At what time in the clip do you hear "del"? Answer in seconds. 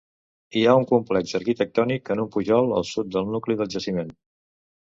3.17-3.31, 3.61-3.73